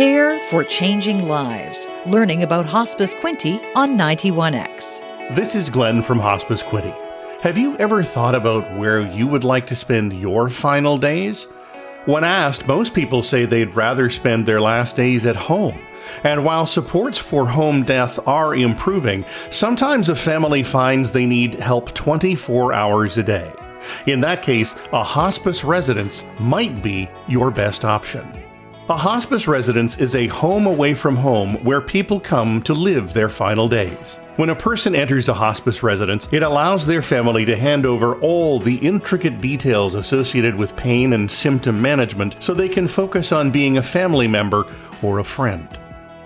Care 0.00 0.40
for 0.48 0.64
Changing 0.64 1.28
Lives. 1.28 1.90
Learning 2.06 2.42
about 2.42 2.64
Hospice 2.64 3.14
Quinte 3.14 3.62
on 3.76 3.98
91X. 3.98 5.34
This 5.34 5.54
is 5.54 5.68
Glenn 5.68 6.00
from 6.00 6.18
Hospice 6.18 6.62
Quinte. 6.62 6.94
Have 7.42 7.58
you 7.58 7.76
ever 7.76 8.02
thought 8.02 8.34
about 8.34 8.78
where 8.78 9.02
you 9.02 9.26
would 9.26 9.44
like 9.44 9.66
to 9.66 9.76
spend 9.76 10.18
your 10.18 10.48
final 10.48 10.96
days? 10.96 11.44
When 12.06 12.24
asked, 12.24 12.66
most 12.66 12.94
people 12.94 13.22
say 13.22 13.44
they'd 13.44 13.76
rather 13.76 14.08
spend 14.08 14.46
their 14.46 14.58
last 14.58 14.96
days 14.96 15.26
at 15.26 15.36
home. 15.36 15.78
And 16.24 16.46
while 16.46 16.64
supports 16.64 17.18
for 17.18 17.46
home 17.46 17.82
death 17.82 18.18
are 18.26 18.54
improving, 18.54 19.26
sometimes 19.50 20.08
a 20.08 20.16
family 20.16 20.62
finds 20.62 21.12
they 21.12 21.26
need 21.26 21.56
help 21.56 21.92
24 21.92 22.72
hours 22.72 23.18
a 23.18 23.22
day. 23.22 23.52
In 24.06 24.22
that 24.22 24.40
case, 24.40 24.74
a 24.94 25.04
hospice 25.04 25.62
residence 25.62 26.24
might 26.38 26.82
be 26.82 27.10
your 27.28 27.50
best 27.50 27.84
option. 27.84 28.26
A 28.90 28.96
hospice 28.96 29.46
residence 29.46 29.98
is 30.00 30.16
a 30.16 30.26
home 30.26 30.66
away 30.66 30.94
from 30.94 31.14
home 31.14 31.62
where 31.62 31.80
people 31.80 32.18
come 32.18 32.60
to 32.62 32.74
live 32.74 33.12
their 33.12 33.28
final 33.28 33.68
days. 33.68 34.18
When 34.34 34.50
a 34.50 34.56
person 34.56 34.96
enters 34.96 35.28
a 35.28 35.34
hospice 35.34 35.84
residence, 35.84 36.28
it 36.32 36.42
allows 36.42 36.84
their 36.84 37.00
family 37.00 37.44
to 37.44 37.54
hand 37.54 37.86
over 37.86 38.16
all 38.16 38.58
the 38.58 38.74
intricate 38.78 39.40
details 39.40 39.94
associated 39.94 40.56
with 40.56 40.74
pain 40.74 41.12
and 41.12 41.30
symptom 41.30 41.80
management 41.80 42.42
so 42.42 42.52
they 42.52 42.68
can 42.68 42.88
focus 42.88 43.30
on 43.30 43.52
being 43.52 43.78
a 43.78 43.82
family 43.82 44.26
member 44.26 44.66
or 45.02 45.20
a 45.20 45.24
friend. 45.24 45.79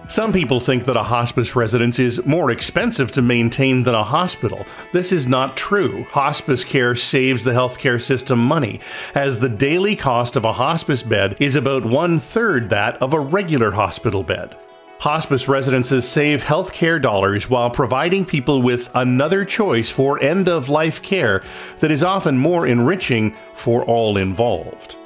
Some 0.07 0.35
people 0.35 0.61
think 0.61 0.85
that 0.85 0.99
a 0.99 1.03
hospice 1.03 1.57
residence 1.57 1.99
is 1.99 2.25
more 2.27 2.51
expensive 2.51 3.11
to 3.13 3.23
maintain 3.23 3.85
than 3.85 3.95
a 3.95 4.05
hospital. 4.05 4.67
This 4.93 5.13
is 5.13 5.27
not 5.27 5.57
true. 5.57 6.05
Hospice 6.11 6.63
care 6.63 6.95
saves 6.95 7.43
the 7.43 7.53
healthcare 7.53 8.01
system 8.01 8.39
money, 8.39 8.81
as 9.15 9.39
the 9.39 9.49
daily 9.49 9.97
cost 9.97 10.37
of 10.37 10.45
a 10.45 10.53
hospice 10.53 11.03
bed 11.03 11.37
is 11.41 11.57
about 11.57 11.87
one 11.87 12.19
third 12.19 12.69
that 12.69 13.01
of 13.03 13.15
a 13.15 13.19
regular 13.19 13.71
hospital 13.71 14.23
bed. 14.23 14.55
Hospice 15.01 15.49
residences 15.49 16.07
save 16.07 16.45
healthcare 16.45 17.01
dollars 17.01 17.49
while 17.49 17.71
providing 17.71 18.27
people 18.27 18.61
with 18.61 18.91
another 18.95 19.45
choice 19.45 19.91
for 19.91 20.23
end 20.23 20.49
of 20.49 20.69
life 20.69 21.03
care 21.03 21.43
that 21.79 21.91
is 21.91 22.03
often 22.03 22.39
more 22.39 22.67
enriching 22.67 23.35
for 23.55 23.83
all 23.85 24.19
involved. 24.19 24.97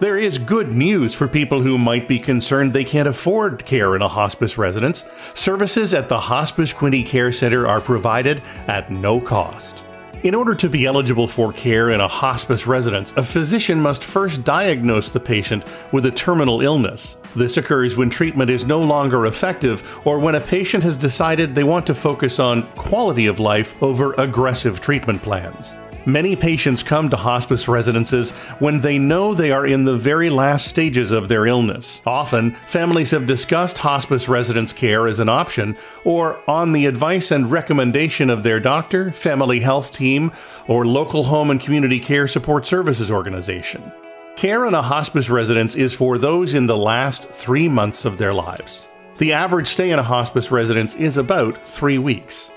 There 0.00 0.18
is 0.18 0.38
good 0.38 0.74
news 0.74 1.14
for 1.14 1.28
people 1.28 1.62
who 1.62 1.78
might 1.78 2.08
be 2.08 2.18
concerned 2.18 2.72
they 2.72 2.82
can't 2.82 3.06
afford 3.06 3.64
care 3.64 3.94
in 3.94 4.02
a 4.02 4.08
hospice 4.08 4.58
residence. 4.58 5.04
Services 5.34 5.94
at 5.94 6.08
the 6.08 6.18
Hospice 6.18 6.72
Quinte 6.72 7.06
Care 7.06 7.30
Center 7.30 7.68
are 7.68 7.80
provided 7.80 8.42
at 8.66 8.90
no 8.90 9.20
cost. 9.20 9.84
In 10.24 10.34
order 10.34 10.52
to 10.56 10.68
be 10.68 10.86
eligible 10.86 11.28
for 11.28 11.52
care 11.52 11.90
in 11.90 12.00
a 12.00 12.08
hospice 12.08 12.66
residence, 12.66 13.12
a 13.12 13.22
physician 13.22 13.80
must 13.80 14.02
first 14.02 14.42
diagnose 14.42 15.12
the 15.12 15.20
patient 15.20 15.62
with 15.92 16.06
a 16.06 16.10
terminal 16.10 16.60
illness. 16.60 17.16
This 17.36 17.56
occurs 17.56 17.96
when 17.96 18.10
treatment 18.10 18.50
is 18.50 18.66
no 18.66 18.82
longer 18.82 19.26
effective 19.26 20.00
or 20.04 20.18
when 20.18 20.34
a 20.34 20.40
patient 20.40 20.82
has 20.82 20.96
decided 20.96 21.54
they 21.54 21.62
want 21.62 21.86
to 21.86 21.94
focus 21.94 22.40
on 22.40 22.66
quality 22.72 23.26
of 23.26 23.38
life 23.38 23.80
over 23.80 24.14
aggressive 24.14 24.80
treatment 24.80 25.22
plans. 25.22 25.72
Many 26.06 26.36
patients 26.36 26.82
come 26.82 27.08
to 27.08 27.16
hospice 27.16 27.66
residences 27.66 28.32
when 28.58 28.80
they 28.80 28.98
know 28.98 29.32
they 29.32 29.52
are 29.52 29.66
in 29.66 29.84
the 29.84 29.96
very 29.96 30.28
last 30.28 30.68
stages 30.68 31.12
of 31.12 31.28
their 31.28 31.46
illness. 31.46 32.02
Often, 32.04 32.56
families 32.66 33.10
have 33.12 33.26
discussed 33.26 33.78
hospice 33.78 34.28
residence 34.28 34.74
care 34.74 35.06
as 35.06 35.18
an 35.18 35.30
option, 35.30 35.78
or 36.04 36.38
on 36.46 36.72
the 36.72 36.84
advice 36.84 37.30
and 37.30 37.50
recommendation 37.50 38.28
of 38.28 38.42
their 38.42 38.60
doctor, 38.60 39.12
family 39.12 39.60
health 39.60 39.94
team, 39.94 40.30
or 40.68 40.84
local 40.84 41.24
home 41.24 41.50
and 41.50 41.60
community 41.60 41.98
care 41.98 42.28
support 42.28 42.66
services 42.66 43.10
organization. 43.10 43.90
Care 44.36 44.66
in 44.66 44.74
a 44.74 44.82
hospice 44.82 45.30
residence 45.30 45.74
is 45.74 45.94
for 45.94 46.18
those 46.18 46.52
in 46.52 46.66
the 46.66 46.76
last 46.76 47.24
three 47.30 47.68
months 47.68 48.04
of 48.04 48.18
their 48.18 48.34
lives. 48.34 48.86
The 49.16 49.32
average 49.32 49.68
stay 49.68 49.90
in 49.90 49.98
a 49.98 50.02
hospice 50.02 50.50
residence 50.50 50.96
is 50.96 51.16
about 51.16 51.66
three 51.66 51.98
weeks. 51.98 52.50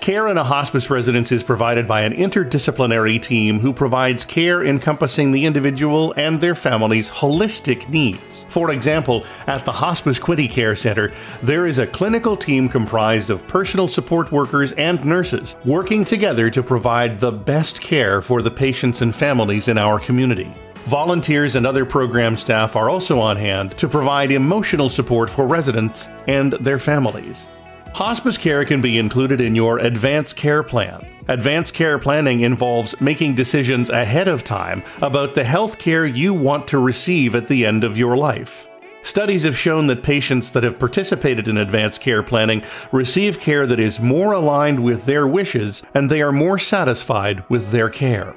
Care 0.00 0.28
in 0.28 0.36
a 0.36 0.44
hospice 0.44 0.90
residence 0.90 1.32
is 1.32 1.42
provided 1.42 1.88
by 1.88 2.02
an 2.02 2.12
interdisciplinary 2.12 3.22
team 3.22 3.58
who 3.58 3.72
provides 3.72 4.24
care 4.26 4.62
encompassing 4.62 5.32
the 5.32 5.46
individual 5.46 6.12
and 6.18 6.38
their 6.38 6.54
family's 6.54 7.10
holistic 7.10 7.88
needs. 7.88 8.44
For 8.50 8.70
example, 8.70 9.24
at 9.46 9.64
the 9.64 9.72
Hospice 9.72 10.18
Quinte 10.18 10.50
Care 10.50 10.76
Center, 10.76 11.10
there 11.42 11.66
is 11.66 11.78
a 11.78 11.86
clinical 11.86 12.36
team 12.36 12.68
comprised 12.68 13.30
of 13.30 13.48
personal 13.48 13.88
support 13.88 14.30
workers 14.30 14.72
and 14.72 15.02
nurses 15.06 15.56
working 15.64 16.04
together 16.04 16.50
to 16.50 16.62
provide 16.62 17.18
the 17.18 17.32
best 17.32 17.80
care 17.80 18.20
for 18.20 18.42
the 18.42 18.50
patients 18.50 19.00
and 19.00 19.14
families 19.14 19.68
in 19.68 19.78
our 19.78 19.98
community. 19.98 20.52
Volunteers 20.84 21.56
and 21.56 21.66
other 21.66 21.86
program 21.86 22.36
staff 22.36 22.76
are 22.76 22.90
also 22.90 23.18
on 23.18 23.38
hand 23.38 23.70
to 23.78 23.88
provide 23.88 24.30
emotional 24.32 24.90
support 24.90 25.30
for 25.30 25.46
residents 25.46 26.08
and 26.26 26.52
their 26.60 26.78
families. 26.78 27.48
Hospice 27.94 28.36
care 28.36 28.64
can 28.64 28.82
be 28.82 28.98
included 28.98 29.40
in 29.40 29.54
your 29.54 29.78
advanced 29.78 30.36
care 30.36 30.64
plan. 30.64 31.06
Advanced 31.28 31.74
care 31.74 31.96
planning 31.96 32.40
involves 32.40 33.00
making 33.00 33.36
decisions 33.36 33.88
ahead 33.88 34.26
of 34.26 34.42
time 34.42 34.82
about 35.00 35.36
the 35.36 35.44
health 35.44 35.78
care 35.78 36.04
you 36.04 36.34
want 36.34 36.66
to 36.66 36.80
receive 36.80 37.36
at 37.36 37.46
the 37.46 37.64
end 37.64 37.84
of 37.84 37.96
your 37.96 38.16
life. 38.16 38.66
Studies 39.04 39.44
have 39.44 39.56
shown 39.56 39.86
that 39.86 40.02
patients 40.02 40.50
that 40.50 40.64
have 40.64 40.76
participated 40.76 41.46
in 41.46 41.56
advanced 41.56 42.00
care 42.00 42.24
planning 42.24 42.64
receive 42.90 43.38
care 43.38 43.64
that 43.64 43.78
is 43.78 44.00
more 44.00 44.32
aligned 44.32 44.82
with 44.82 45.04
their 45.04 45.28
wishes 45.28 45.84
and 45.94 46.10
they 46.10 46.20
are 46.20 46.32
more 46.32 46.58
satisfied 46.58 47.48
with 47.48 47.70
their 47.70 47.88
care. 47.88 48.34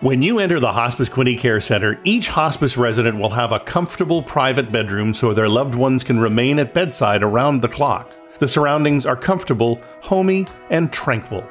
When 0.00 0.20
you 0.20 0.40
enter 0.40 0.60
the 0.60 0.72
Hospice 0.72 1.08
Quinte 1.08 1.38
Care 1.38 1.62
Center, 1.62 1.98
each 2.04 2.28
hospice 2.28 2.76
resident 2.76 3.16
will 3.16 3.30
have 3.30 3.52
a 3.52 3.60
comfortable 3.60 4.22
private 4.22 4.70
bedroom 4.70 5.14
so 5.14 5.32
their 5.32 5.48
loved 5.48 5.74
ones 5.74 6.04
can 6.04 6.18
remain 6.20 6.58
at 6.58 6.74
bedside 6.74 7.22
around 7.22 7.62
the 7.62 7.68
clock. 7.68 8.12
The 8.40 8.48
surroundings 8.48 9.04
are 9.04 9.16
comfortable, 9.16 9.82
homey, 10.00 10.46
and 10.70 10.90
tranquil. 10.90 11.46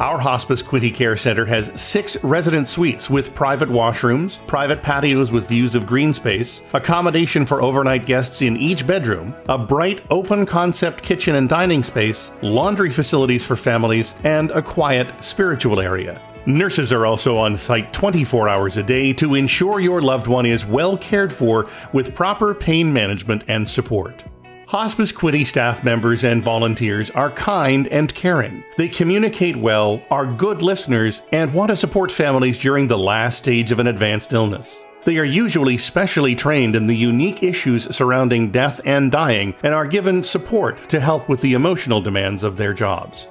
Our 0.00 0.18
Hospice 0.18 0.60
Quinte 0.60 0.92
Care 0.92 1.16
Center 1.16 1.44
has 1.44 1.70
six 1.80 2.16
resident 2.24 2.66
suites 2.66 3.08
with 3.08 3.32
private 3.36 3.68
washrooms, 3.68 4.44
private 4.48 4.82
patios 4.82 5.30
with 5.30 5.46
views 5.46 5.76
of 5.76 5.86
green 5.86 6.12
space, 6.12 6.62
accommodation 6.72 7.46
for 7.46 7.62
overnight 7.62 8.04
guests 8.04 8.42
in 8.42 8.56
each 8.56 8.84
bedroom, 8.84 9.32
a 9.48 9.56
bright 9.56 10.02
open 10.10 10.44
concept 10.44 11.04
kitchen 11.04 11.36
and 11.36 11.48
dining 11.48 11.84
space, 11.84 12.32
laundry 12.42 12.90
facilities 12.90 13.44
for 13.44 13.54
families, 13.54 14.16
and 14.24 14.50
a 14.50 14.60
quiet 14.60 15.06
spiritual 15.22 15.78
area. 15.78 16.20
Nurses 16.46 16.92
are 16.92 17.06
also 17.06 17.36
on 17.36 17.56
site 17.56 17.92
24 17.92 18.48
hours 18.48 18.76
a 18.76 18.82
day 18.82 19.12
to 19.12 19.36
ensure 19.36 19.78
your 19.78 20.02
loved 20.02 20.26
one 20.26 20.46
is 20.46 20.66
well 20.66 20.98
cared 20.98 21.32
for 21.32 21.68
with 21.92 22.16
proper 22.16 22.52
pain 22.52 22.92
management 22.92 23.44
and 23.46 23.68
support. 23.68 24.24
Hospice 24.66 25.12
Quinte 25.12 25.46
staff 25.46 25.84
members 25.84 26.24
and 26.24 26.42
volunteers 26.42 27.10
are 27.10 27.30
kind 27.30 27.86
and 27.88 28.14
caring. 28.14 28.64
They 28.76 28.88
communicate 28.88 29.56
well, 29.56 30.00
are 30.10 30.26
good 30.26 30.62
listeners, 30.62 31.20
and 31.32 31.52
want 31.52 31.68
to 31.70 31.76
support 31.76 32.10
families 32.10 32.58
during 32.58 32.86
the 32.86 32.98
last 32.98 33.38
stage 33.38 33.72
of 33.72 33.78
an 33.78 33.86
advanced 33.86 34.32
illness. 34.32 34.82
They 35.04 35.18
are 35.18 35.24
usually 35.24 35.76
specially 35.76 36.34
trained 36.34 36.76
in 36.76 36.86
the 36.86 36.96
unique 36.96 37.42
issues 37.42 37.94
surrounding 37.94 38.50
death 38.50 38.80
and 38.86 39.12
dying 39.12 39.54
and 39.62 39.74
are 39.74 39.86
given 39.86 40.24
support 40.24 40.88
to 40.88 40.98
help 40.98 41.28
with 41.28 41.42
the 41.42 41.52
emotional 41.52 42.00
demands 42.00 42.42
of 42.42 42.56
their 42.56 42.72
jobs. 42.72 43.28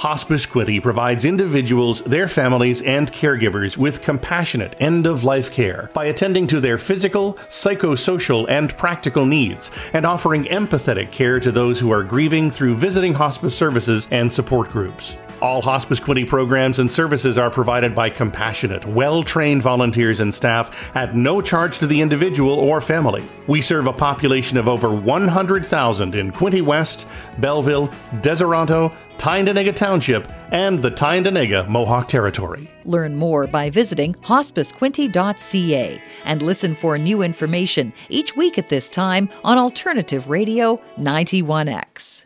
Hospice 0.00 0.46
Quinte 0.46 0.82
provides 0.82 1.26
individuals, 1.26 2.00
their 2.04 2.26
families, 2.26 2.80
and 2.80 3.12
caregivers 3.12 3.76
with 3.76 4.00
compassionate 4.00 4.74
end 4.80 5.06
of 5.06 5.24
life 5.24 5.52
care 5.52 5.90
by 5.92 6.06
attending 6.06 6.46
to 6.46 6.58
their 6.58 6.78
physical, 6.78 7.34
psychosocial, 7.50 8.46
and 8.48 8.74
practical 8.78 9.26
needs 9.26 9.70
and 9.92 10.06
offering 10.06 10.44
empathetic 10.44 11.12
care 11.12 11.38
to 11.38 11.52
those 11.52 11.78
who 11.78 11.90
are 11.90 12.02
grieving 12.02 12.50
through 12.50 12.76
visiting 12.76 13.12
hospice 13.12 13.54
services 13.54 14.08
and 14.10 14.32
support 14.32 14.70
groups. 14.70 15.18
All 15.42 15.62
Hospice 15.62 16.00
Quinte 16.00 16.26
programs 16.26 16.78
and 16.78 16.90
services 16.90 17.38
are 17.38 17.50
provided 17.50 17.94
by 17.94 18.10
compassionate, 18.10 18.86
well 18.86 19.22
trained 19.22 19.62
volunteers 19.62 20.20
and 20.20 20.34
staff 20.34 20.94
at 20.94 21.14
no 21.14 21.40
charge 21.40 21.78
to 21.78 21.86
the 21.86 22.00
individual 22.00 22.58
or 22.58 22.82
family. 22.82 23.24
We 23.46 23.62
serve 23.62 23.86
a 23.86 23.92
population 23.92 24.58
of 24.58 24.68
over 24.68 24.94
100,000 24.94 26.14
in 26.14 26.30
Quinte 26.30 26.62
West, 26.62 27.06
Belleville, 27.38 27.88
Deseronto, 28.20 28.92
Tyendinaga 29.20 29.76
Township, 29.76 30.32
and 30.50 30.80
the 30.80 30.90
Tyendinaga 30.90 31.68
Mohawk 31.68 32.08
Territory. 32.08 32.70
Learn 32.84 33.16
more 33.16 33.46
by 33.46 33.68
visiting 33.68 34.14
hospicequinte.ca 34.14 36.02
and 36.24 36.40
listen 36.40 36.74
for 36.74 36.96
new 36.96 37.20
information 37.20 37.92
each 38.08 38.34
week 38.34 38.56
at 38.56 38.70
this 38.70 38.88
time 38.88 39.28
on 39.44 39.58
Alternative 39.58 40.30
Radio 40.30 40.80
91X. 40.98 42.24